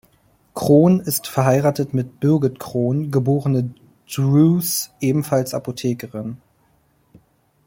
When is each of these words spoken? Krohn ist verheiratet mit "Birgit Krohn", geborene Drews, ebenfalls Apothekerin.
Krohn 0.55 0.99
ist 0.99 1.27
verheiratet 1.27 1.93
mit 1.93 2.19
"Birgit 2.19 2.57
Krohn", 2.59 3.11
geborene 3.11 3.71
Drews, 4.11 4.89
ebenfalls 4.99 5.53
Apothekerin. 5.53 6.37